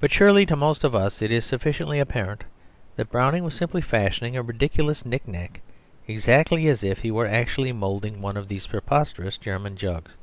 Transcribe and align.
But 0.00 0.10
surely 0.10 0.46
to 0.46 0.56
most 0.56 0.82
of 0.82 0.94
us 0.94 1.20
it 1.20 1.30
is 1.30 1.44
sufficiently 1.44 1.98
apparent 1.98 2.44
that 2.96 3.10
Browning 3.10 3.44
was 3.44 3.54
simply 3.54 3.82
fashioning 3.82 4.34
a 4.34 4.40
ridiculous 4.42 5.04
knick 5.04 5.28
knack, 5.28 5.60
exactly 6.08 6.68
as 6.68 6.82
if 6.82 7.00
he 7.00 7.10
were 7.10 7.26
actually 7.26 7.70
moulding 7.72 8.22
one 8.22 8.38
of 8.38 8.48
these 8.48 8.66
preposterous 8.66 9.36
German 9.36 9.76
jugs. 9.76 10.14